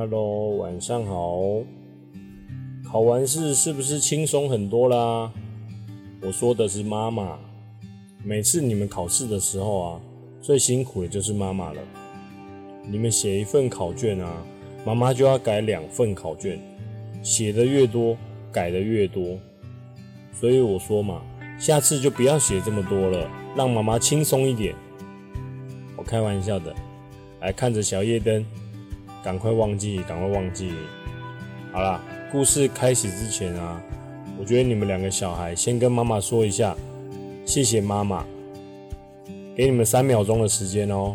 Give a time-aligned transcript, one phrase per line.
[0.00, 1.62] Hello，晚上好。
[2.90, 5.30] 考完试是不是轻松很多啦？
[6.22, 7.38] 我说的是妈妈。
[8.24, 10.00] 每次你们考试的时候啊，
[10.40, 11.82] 最辛苦的就是妈妈了。
[12.86, 14.42] 你们写一份考卷啊，
[14.86, 16.58] 妈妈就要改两份考卷，
[17.22, 18.16] 写的越多，
[18.50, 19.36] 改的越多。
[20.32, 21.20] 所以我说嘛，
[21.58, 24.74] 下次就不要写这么多了，让妈妈轻松一点。
[25.94, 26.74] 我开玩笑的，
[27.42, 28.42] 来看着小夜灯。
[29.22, 30.72] 赶快忘记，赶快忘记。
[31.72, 32.00] 好啦，
[32.32, 33.80] 故事开始之前啊，
[34.38, 36.74] 我觉得你们两个小孩先跟妈妈说一下，
[37.44, 38.24] 谢谢妈妈。
[39.56, 41.14] 给你们三秒钟的时间哦。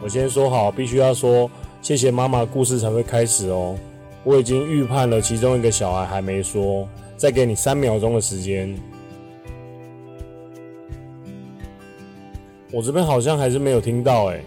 [0.00, 1.50] 我先说好，必须要说
[1.82, 3.76] 谢谢妈妈，故事才会开始哦。
[4.22, 8.74] 我已经预判了其中一个小孩还没说，再给你三秒钟的时间。
[12.74, 14.40] 我这边好像还是没有听到哎，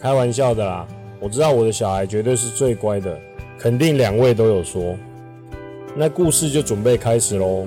[0.00, 0.88] 开玩笑的啦。
[1.20, 3.20] 我知道我的小孩绝对是最乖的，
[3.58, 4.96] 肯定两位都有说。
[5.94, 7.66] 那故事就准备开始喽。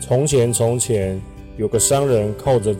[0.00, 1.20] 从前，从前
[1.56, 2.74] 有个商人，靠着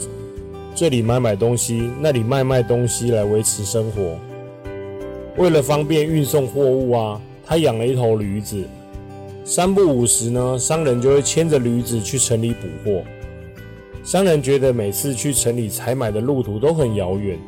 [0.75, 4.19] 这里买买东西，那里卖卖东西来维持生活。
[5.37, 8.65] 为了方便运送货物啊，他养了一头驴子。
[9.45, 13.01] 三不五时呢，商人就会牵着驴子去城里补货。
[14.05, 17.39] 商人觉得每次去城里采买的路途都很遥远，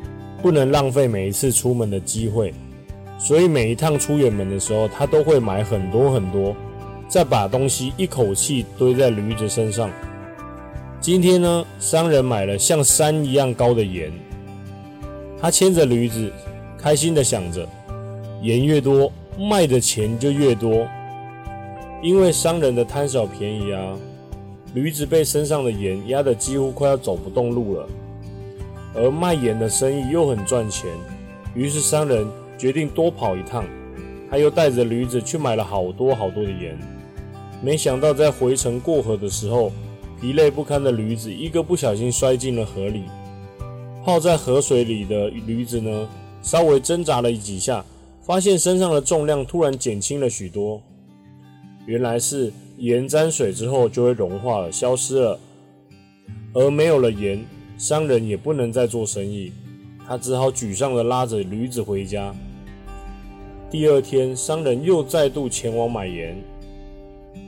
[0.40, 2.54] 不能浪费每一次出门的机会，
[3.18, 6.56] 所以每一趟出远门的时候，他都会买很多很多，
[7.08, 9.90] 再把东西一口气堆在驴子身上。
[10.98, 14.10] 今天呢，商人买了像山一样高的盐，
[15.38, 16.32] 他牵着驴子，
[16.78, 17.68] 开心的想着，
[18.40, 20.88] 盐越多，卖的钱就越多，
[22.02, 23.94] 因为商人的贪小便宜啊。
[24.74, 27.88] 驴子被身上的盐压得几乎快要走不动路了，
[28.94, 30.90] 而卖盐的生意又很赚钱，
[31.54, 32.26] 于是商人
[32.58, 33.64] 决定多跑一趟。
[34.28, 36.78] 他又带着驴子去买了好多好多的盐。
[37.62, 39.72] 没想到在回程过河的时候，
[40.20, 43.04] 疲累不堪的驴子一个不小心摔进了河里。
[44.04, 46.08] 泡在河水里的驴子呢，
[46.42, 47.84] 稍微挣扎了几下，
[48.20, 50.82] 发现身上的重量突然减轻了许多。
[51.86, 52.52] 原来是。
[52.78, 55.38] 盐沾水之后就会融化了，消失了。
[56.52, 57.44] 而没有了盐，
[57.78, 59.52] 商人也不能再做生意，
[60.06, 62.34] 他只好沮丧地拉着驴子回家。
[63.70, 66.36] 第二天，商人又再度前往买盐。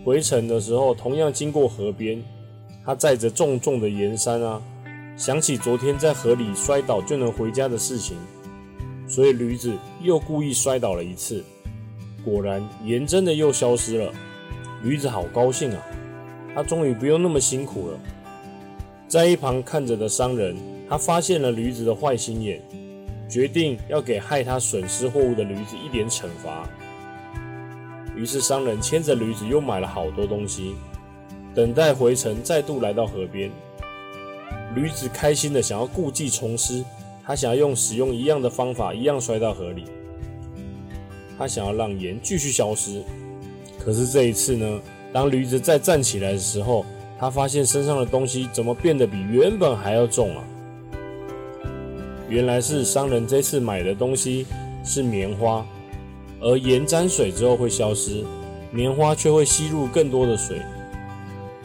[0.05, 2.23] 回程的时候，同样经过河边，
[2.85, 4.63] 他载着重重的盐山啊，
[5.17, 8.17] 想起昨天在河里摔倒就能回家的事情，
[9.07, 11.45] 所以驴子又故意摔倒了一次。
[12.25, 14.13] 果然，盐真的又消失了。
[14.83, 15.83] 驴子好高兴啊，
[16.55, 17.99] 他终于不用那么辛苦了。
[19.09, 20.57] 在一旁看着的商人，
[20.89, 22.63] 他发现了驴子的坏心眼，
[23.29, 26.69] 决定要给害他损失货物的驴子一点惩罚。
[28.15, 30.75] 于是商人牵着驴子又买了好多东西，
[31.55, 33.51] 等待回程，再度来到河边。
[34.75, 36.85] 驴子开心的想要故技重施，
[37.25, 39.85] 他想要用使用一样的方法，一样摔到河里。
[41.39, 43.03] 他想要让盐继续消失。
[43.79, 44.81] 可是这一次呢，
[45.13, 46.85] 当驴子再站起来的时候，
[47.19, 50.45] 他发现身上的东西怎么变得比原本还要重啊？
[52.29, 54.47] 原来是商人这次买的东西
[54.85, 55.67] 是棉花，
[56.41, 58.23] 而盐沾水之后会消失，
[58.71, 60.61] 棉花却会吸入更多的水。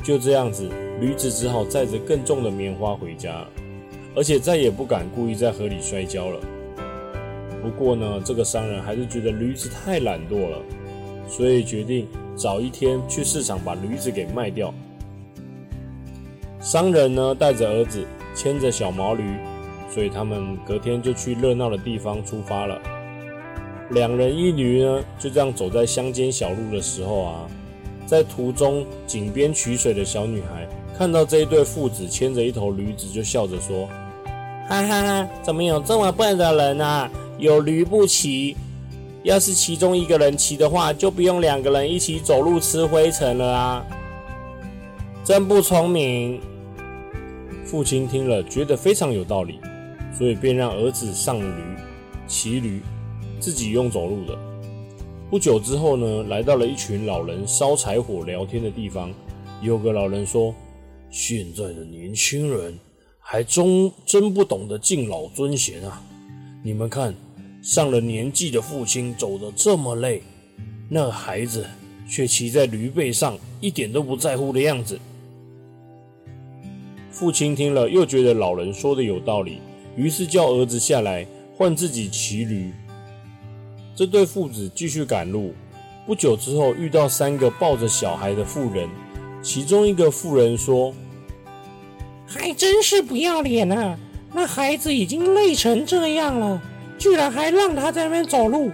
[0.01, 0.69] 就这样子，
[1.01, 3.47] 驴子只好载着更重的棉花回家了，
[4.15, 6.39] 而且再也不敢故意在河里摔跤了。
[7.61, 10.57] 不过呢，这个商人还是觉得驴子太懒惰了。
[11.35, 14.71] 所以决定早一天去市场把驴子给卖掉。
[16.61, 18.05] 商人呢带着儿子
[18.35, 19.23] 牵着小毛驴，
[19.89, 22.79] 所以他们隔天就去热闹的地方出发了。
[23.89, 27.47] 两人一驴呢就这样走在乡间小路的时候啊，
[28.05, 33.87] 在途中井边取水的小女孩看到这一对父子牵着一头驴子，就笑着说
[34.69, 37.09] ：“哈哈哈，怎么有这么笨的人啊？
[37.39, 38.55] 有驴不骑。”
[39.23, 43.85] 要是其中一个人骑的话，就不用两个人一起走路吃灰尘了啊！
[45.23, 46.41] 真不聪明。
[47.63, 49.61] 父亲听了觉得非常有道理，
[50.13, 51.63] 所以便让儿子上驴，
[52.27, 52.81] 骑驴，
[53.39, 54.37] 自己用走路的。
[55.29, 59.09] 不久之后呢，来到了一群老人烧柴火聊天的地方。
[59.61, 60.53] 有个老人说
[61.09, 62.77] ：“现在的年轻人
[63.17, 66.03] 还真真不懂得敬老尊贤啊！
[66.61, 67.15] 你们看。”
[67.63, 70.21] 上了年纪的父亲走得这么累，
[70.89, 71.65] 那孩子
[72.09, 74.99] 却骑在驴背上，一点都不在乎的样子。
[77.09, 79.59] 父亲听了又觉得老人说的有道理，
[79.95, 81.25] 于是叫儿子下来
[81.55, 82.69] 换自己骑驴。
[83.95, 85.53] 这对父子继续赶路。
[86.05, 88.89] 不久之后，遇到三个抱着小孩的妇人，
[89.41, 90.93] 其中一个妇人说
[92.27, 93.97] ：“还真是不要脸啊！
[94.33, 96.61] 那孩子已经累成这样了，
[97.03, 98.71] 居然还让他在那边走路。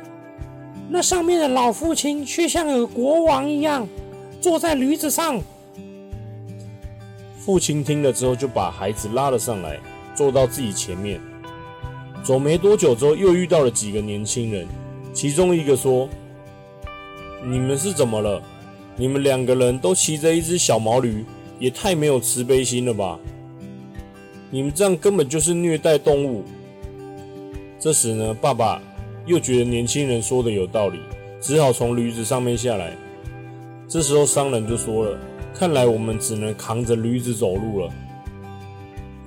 [0.88, 3.88] 那上面的老父亲却像个国王一样，
[4.40, 5.42] 坐在驴子上。”
[7.44, 9.80] 父亲听了之后，就把孩子拉了上来，
[10.14, 11.20] 坐到自己前面。
[12.22, 14.68] 走没多久之后，又遇到了几个年轻人，
[15.12, 16.08] 其中一个说。
[17.44, 18.40] 你们是怎么了？
[18.96, 21.26] 你们两个人都骑着一只小毛驴，
[21.58, 23.18] 也太没有慈悲心了吧！
[24.52, 26.44] 你们这样根本就是虐待动物。
[27.80, 28.82] 这时呢，爸爸
[29.26, 31.00] 又觉得年轻人说的有道理，
[31.40, 32.92] 只好从驴子上面下来。
[33.88, 35.18] 这时候商人就说了
[35.56, 37.90] ：“看来我们只能扛着驴子走路了。”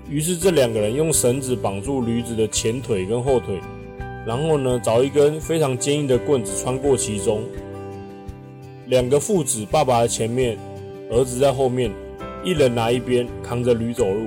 [0.07, 3.59] 于是这两个人用绳子绑住驴子的前腿跟后腿，
[4.27, 7.43] 然后呢，找一根非常坚硬的棍子穿过其中。
[8.89, 10.59] 两个父子，爸爸在前面，
[11.11, 11.91] 儿子在后面，
[12.45, 14.27] 一人拿一边扛着驴走路。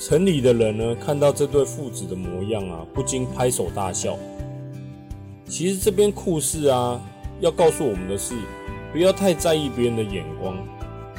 [0.00, 4.16] 城里的人呢，看到这对父子的模样啊，不禁拍手大笑。
[5.46, 6.98] 其实这边故事啊，
[7.40, 8.34] 要告诉我们的是，
[8.92, 10.56] 不要太在意别人的眼光，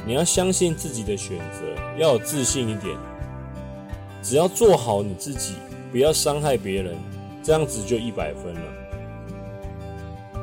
[0.04, 1.64] 你要相信自己的选择，
[1.96, 2.96] 要有自信一点。
[4.20, 5.54] 只要做好你自己，
[5.92, 6.96] 不要伤害别人，
[7.40, 8.60] 这样子就一百分了。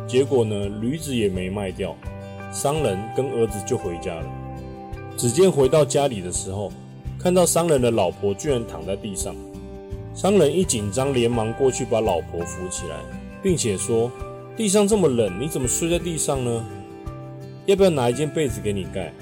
[0.07, 1.94] 结果呢，驴子也没卖掉，
[2.53, 4.25] 商人跟儿子就回家了。
[5.18, 6.71] 只见回到家里的时候，
[7.19, 9.36] 看到商人的老婆居然躺在地上。
[10.16, 12.95] 商人一紧张，连忙过去把老婆扶起来，
[13.44, 14.10] 并且说
[14.56, 16.66] ：“地上这么冷，你怎么睡在地上呢？
[17.66, 19.13] 要不要拿一件被子给你盖？”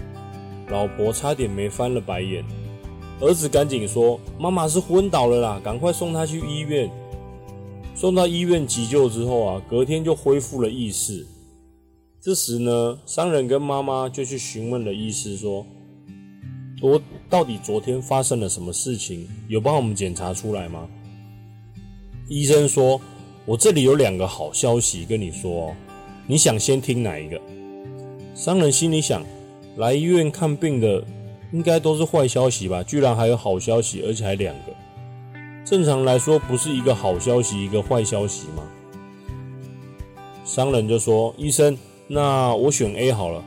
[0.69, 2.45] 老婆差点没翻了白眼。
[3.19, 6.89] 儿子赶紧说：“妈妈是昏倒了啦，赶快送她去医院。”
[7.95, 11.25] 送到医院急救之后啊，隔天就恢复了意识。
[12.21, 15.65] 这时呢，商人跟妈妈就去询问了医师，说
[16.79, 19.27] ：“昨到底昨天发生了什么事情？
[19.47, 20.87] 有帮我们检查出来吗？”
[22.29, 22.99] 医生说
[23.45, 25.73] ：“我这里有两个好消息跟你说，
[26.25, 27.39] 你想先听哪一个？”
[28.35, 29.23] 商人心里想：
[29.77, 31.03] 来医院看病的
[31.51, 32.83] 应该都是坏消息吧？
[32.83, 34.73] 居然还有好消息，而且还两个。
[35.65, 38.63] 正常来说，不是一个好消息，一个坏消息吗？
[40.45, 41.77] 商人就说：“医生，
[42.07, 43.43] 那我选 A 好了。”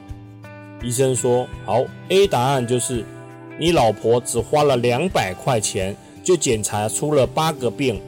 [0.83, 3.05] 医生说：“好，A 答案就是
[3.61, 8.01] 你老婆只花了两百块钱就检查出了八个病，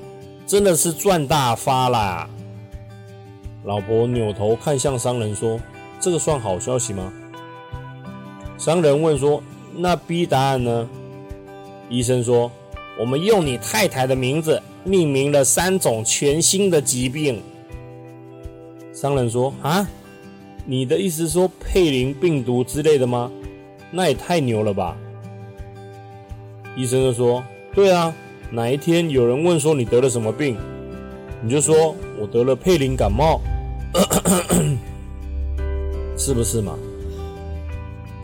[0.46, 2.28] 真的是赚大发啦！”
[3.64, 5.60] 老婆扭头看向商人说
[6.00, 7.12] ：“这个算好消息吗？”
[8.58, 9.40] 商人问说
[9.76, 10.88] ：“那 B 答案呢？”
[11.88, 12.50] 医生说。
[13.00, 17.42] 我们用你太太的名字命名了三种全新的疾病。
[18.92, 19.88] 商人说：“啊，
[20.66, 23.32] 你的意思说佩林病毒之类的吗？
[23.90, 24.94] 那也太牛了吧！”
[26.76, 28.14] 医生就说：“对啊，
[28.50, 30.56] 哪一天有人问说你得了什么病，
[31.42, 33.40] 你就说我得了佩林感冒，
[36.16, 36.78] 是不是嘛？”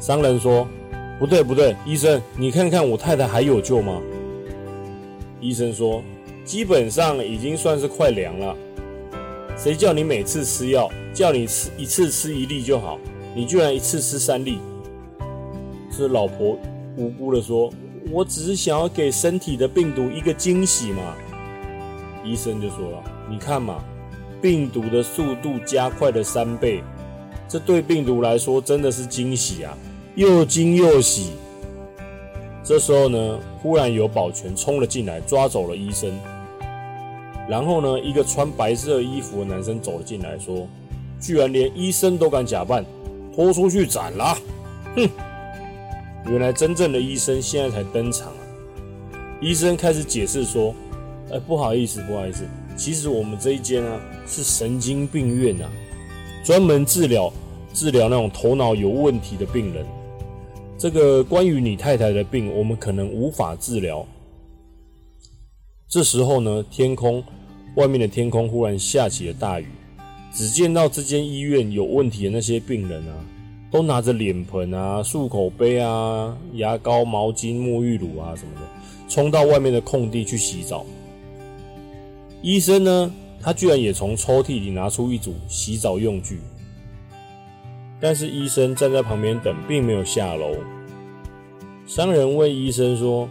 [0.00, 0.66] 商人说
[1.18, 4.00] ：“不对不对，医生，你看看我太太还有救吗？”
[5.40, 6.02] 医生说，
[6.44, 8.56] 基本上已经算是快凉了。
[9.56, 12.98] 谁叫你每次吃药，叫你吃一次吃一粒就好，
[13.34, 14.58] 你居然一次吃三粒。
[15.90, 16.58] 这老婆
[16.96, 17.70] 无辜的说
[18.10, 21.02] ：“我只是想要给身体的病毒一个惊喜嘛。”
[22.24, 23.82] 医生就说了：“你看嘛，
[24.42, 26.82] 病毒的速度加快了三倍，
[27.48, 29.76] 这对病毒来说真的是惊喜啊，
[30.14, 31.32] 又惊又喜。”
[32.62, 36.12] 这时候呢，忽然有保全冲了进来，抓走了医生。
[37.48, 40.68] 然后呢，一个穿白色衣服的男生走了进来，说
[41.18, 42.84] ：“居然连医生都敢假扮，
[43.34, 44.36] 拖出去斩了！”
[44.96, 45.08] 哼，
[46.30, 48.40] 原来真正的医生现在才登场啊！
[49.40, 50.74] 医生开始解释说
[51.32, 52.44] ：“哎，不好意思，不好意思，
[52.76, 55.70] 其实我们这一间啊是神经病院啊，
[56.44, 57.32] 专门治疗
[57.72, 59.86] 治疗那种头脑有问题的病人。”
[60.78, 64.06] 这个关于你太太的病，我们可能无法治疗。
[65.88, 67.24] 这时候呢，天空
[67.76, 69.66] 外面的天空忽然下起了大雨。
[70.32, 73.24] 只见到这间医院有问题的那些病人啊，
[73.70, 78.66] 都拿着脸盆啊、漱口杯啊、牙膏、毛巾、沐浴乳啊什么的，
[79.08, 80.86] 冲到外面的空地去洗澡。
[82.40, 86.38] 医生呢，他居然也从抽屉里拿出一组洗澡用具。
[88.00, 90.54] 但是医生站在旁边等，并没有下楼。
[91.84, 93.28] 商人问医生说：“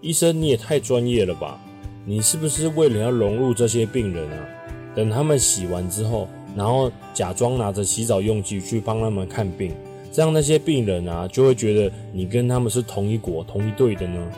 [0.00, 1.60] 医生，你也太专业了吧？
[2.06, 4.46] 你是不是为了要融入这些病人啊？
[4.94, 9.72] 等他们洗完之后，然后假装拿着洗澡用具去帮他们看病，
[10.10, 14.32] 这样那些病人啊就会觉得你跟他们是同一国、同一队的呢？”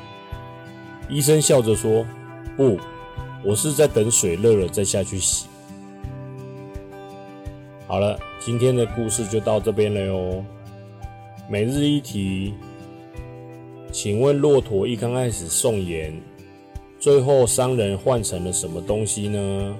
[1.09, 2.05] 医生笑着说
[2.59, 2.79] ：“不，
[3.43, 5.47] 我是在等水热了再下去洗。”
[7.89, 10.45] 好了，今天的故事就到这边了哟。
[11.49, 12.53] 每日一题，
[13.91, 16.15] 请问骆驼一刚开始送盐，
[16.99, 19.77] 最后商人换成了什么东西呢？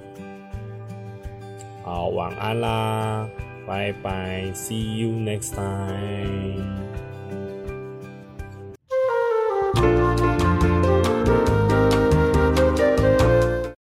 [1.91, 3.27] 好，晚安啦，
[3.67, 6.63] 拜拜，See you next time。